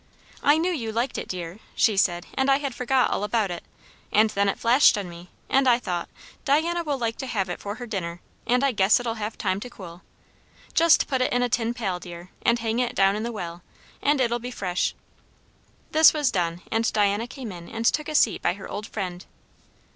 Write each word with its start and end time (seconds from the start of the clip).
"I 0.41 0.57
knew 0.57 0.71
you 0.71 0.91
liked 0.91 1.19
it, 1.19 1.27
dear," 1.27 1.59
she 1.75 1.95
said, 1.95 2.25
"and 2.33 2.49
I 2.49 2.57
had 2.57 2.73
forgot 2.73 3.11
all 3.11 3.23
about 3.23 3.51
it; 3.51 3.61
and 4.11 4.31
then 4.31 4.49
it 4.49 4.57
flashed 4.57 4.97
on 4.97 5.07
me, 5.07 5.29
and 5.47 5.67
I 5.69 5.77
thought, 5.77 6.09
Diana 6.43 6.83
will 6.83 6.97
like 6.97 7.17
to 7.19 7.27
have 7.27 7.49
it 7.49 7.59
for 7.61 7.75
her 7.75 7.85
dinner; 7.85 8.19
and 8.47 8.63
I 8.63 8.71
guess 8.71 8.99
it'll 8.99 9.13
have 9.21 9.37
time 9.37 9.59
to 9.59 9.69
cool. 9.69 10.01
Just 10.73 11.07
put 11.07 11.21
it 11.21 11.31
in 11.31 11.43
a 11.43 11.49
tin 11.49 11.75
pail, 11.75 11.99
dear, 11.99 12.31
and 12.41 12.57
hang 12.57 12.79
it 12.79 12.95
down 12.95 13.15
in 13.15 13.21
the 13.21 13.31
well; 13.31 13.61
and 14.01 14.19
it'll 14.19 14.39
be 14.39 14.49
fresh." 14.49 14.95
This 15.91 16.13
was 16.13 16.31
done, 16.31 16.63
and 16.71 16.91
Diana 16.91 17.27
came 17.27 17.51
in 17.51 17.69
and 17.69 17.85
took 17.85 18.09
a 18.09 18.15
seat 18.15 18.41
by 18.41 18.55
her 18.55 18.67
old 18.67 18.87
friend. 18.87 19.23